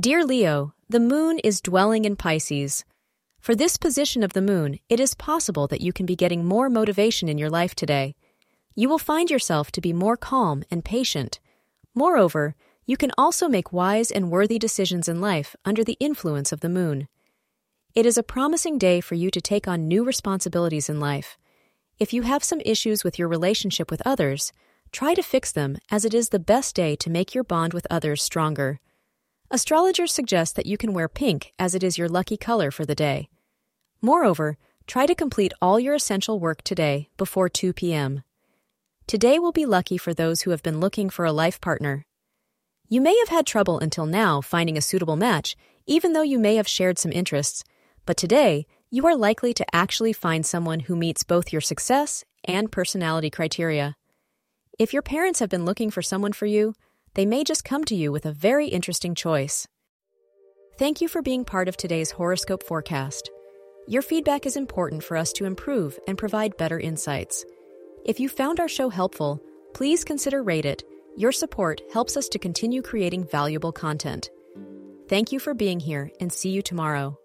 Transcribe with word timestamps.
Dear 0.00 0.24
Leo, 0.24 0.72
the 0.88 0.98
moon 0.98 1.38
is 1.40 1.60
dwelling 1.60 2.06
in 2.06 2.16
Pisces. 2.16 2.86
For 3.38 3.54
this 3.54 3.76
position 3.76 4.22
of 4.22 4.32
the 4.32 4.40
moon, 4.40 4.78
it 4.88 4.98
is 4.98 5.12
possible 5.12 5.66
that 5.66 5.82
you 5.82 5.92
can 5.92 6.06
be 6.06 6.16
getting 6.16 6.46
more 6.46 6.70
motivation 6.70 7.28
in 7.28 7.36
your 7.36 7.50
life 7.50 7.74
today. 7.74 8.14
You 8.74 8.88
will 8.88 8.98
find 8.98 9.28
yourself 9.28 9.70
to 9.72 9.82
be 9.82 9.92
more 9.92 10.16
calm 10.16 10.64
and 10.70 10.82
patient. 10.82 11.40
Moreover, 11.94 12.54
you 12.86 12.96
can 12.96 13.12
also 13.18 13.48
make 13.48 13.70
wise 13.70 14.10
and 14.10 14.30
worthy 14.30 14.58
decisions 14.58 15.08
in 15.08 15.20
life 15.20 15.54
under 15.62 15.84
the 15.84 15.98
influence 16.00 16.52
of 16.52 16.60
the 16.60 16.70
moon. 16.70 17.06
It 17.94 18.06
is 18.06 18.16
a 18.16 18.22
promising 18.22 18.78
day 18.78 19.02
for 19.02 19.14
you 19.14 19.30
to 19.30 19.42
take 19.42 19.68
on 19.68 19.88
new 19.88 20.04
responsibilities 20.04 20.88
in 20.88 21.00
life. 21.00 21.36
If 21.98 22.14
you 22.14 22.22
have 22.22 22.42
some 22.42 22.62
issues 22.64 23.04
with 23.04 23.18
your 23.18 23.28
relationship 23.28 23.90
with 23.90 24.00
others, 24.06 24.54
try 24.90 25.12
to 25.12 25.22
fix 25.22 25.52
them 25.52 25.76
as 25.90 26.06
it 26.06 26.14
is 26.14 26.30
the 26.30 26.38
best 26.38 26.74
day 26.74 26.96
to 26.96 27.10
make 27.10 27.34
your 27.34 27.44
bond 27.44 27.74
with 27.74 27.86
others 27.90 28.22
stronger. 28.22 28.80
Astrologers 29.54 30.10
suggest 30.10 30.56
that 30.56 30.64
you 30.64 30.78
can 30.78 30.94
wear 30.94 31.10
pink 31.10 31.52
as 31.58 31.74
it 31.74 31.84
is 31.84 31.98
your 31.98 32.08
lucky 32.08 32.38
color 32.38 32.70
for 32.70 32.86
the 32.86 32.94
day. 32.94 33.28
Moreover, 34.00 34.56
try 34.86 35.04
to 35.04 35.14
complete 35.14 35.52
all 35.60 35.78
your 35.78 35.94
essential 35.94 36.40
work 36.40 36.62
today 36.62 37.10
before 37.18 37.50
2 37.50 37.74
p.m. 37.74 38.22
Today 39.06 39.38
will 39.38 39.52
be 39.52 39.66
lucky 39.66 39.98
for 39.98 40.14
those 40.14 40.40
who 40.40 40.52
have 40.52 40.62
been 40.62 40.80
looking 40.80 41.10
for 41.10 41.26
a 41.26 41.34
life 41.34 41.60
partner. 41.60 42.06
You 42.88 43.02
may 43.02 43.14
have 43.18 43.28
had 43.28 43.44
trouble 43.44 43.78
until 43.78 44.06
now 44.06 44.40
finding 44.40 44.78
a 44.78 44.80
suitable 44.80 45.16
match, 45.16 45.54
even 45.86 46.14
though 46.14 46.22
you 46.22 46.38
may 46.38 46.54
have 46.56 46.66
shared 46.66 46.98
some 46.98 47.12
interests, 47.12 47.62
but 48.06 48.16
today 48.16 48.66
you 48.90 49.06
are 49.06 49.14
likely 49.14 49.52
to 49.52 49.76
actually 49.76 50.14
find 50.14 50.46
someone 50.46 50.80
who 50.80 50.96
meets 50.96 51.24
both 51.24 51.52
your 51.52 51.60
success 51.60 52.24
and 52.46 52.72
personality 52.72 53.28
criteria. 53.28 53.96
If 54.78 54.94
your 54.94 55.02
parents 55.02 55.40
have 55.40 55.50
been 55.50 55.66
looking 55.66 55.90
for 55.90 56.00
someone 56.00 56.32
for 56.32 56.46
you, 56.46 56.72
they 57.14 57.26
may 57.26 57.44
just 57.44 57.64
come 57.64 57.84
to 57.84 57.94
you 57.94 58.10
with 58.10 58.26
a 58.26 58.32
very 58.32 58.68
interesting 58.68 59.14
choice. 59.14 59.66
Thank 60.78 61.00
you 61.00 61.08
for 61.08 61.22
being 61.22 61.44
part 61.44 61.68
of 61.68 61.76
today's 61.76 62.10
horoscope 62.10 62.62
forecast. 62.62 63.30
Your 63.86 64.02
feedback 64.02 64.46
is 64.46 64.56
important 64.56 65.04
for 65.04 65.16
us 65.16 65.32
to 65.34 65.44
improve 65.44 65.98
and 66.06 66.16
provide 66.16 66.56
better 66.56 66.80
insights. 66.80 67.44
If 68.06 68.18
you 68.18 68.28
found 68.28 68.60
our 68.60 68.68
show 68.68 68.88
helpful, 68.88 69.40
please 69.74 70.04
consider 70.04 70.42
rate 70.42 70.64
it. 70.64 70.82
Your 71.16 71.32
support 71.32 71.82
helps 71.92 72.16
us 72.16 72.28
to 72.28 72.38
continue 72.38 72.80
creating 72.80 73.26
valuable 73.26 73.72
content. 73.72 74.30
Thank 75.08 75.30
you 75.30 75.38
for 75.38 75.52
being 75.52 75.80
here 75.80 76.10
and 76.20 76.32
see 76.32 76.50
you 76.50 76.62
tomorrow. 76.62 77.18